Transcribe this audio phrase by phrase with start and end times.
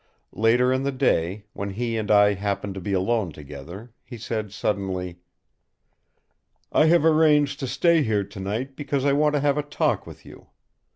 [0.33, 4.51] Later in the day, when he and I happened to be alone together, he said
[4.51, 5.19] suddenly:
[6.71, 10.25] "I have arranged to stay here tonight because I want to have a talk with
[10.25, 10.47] you.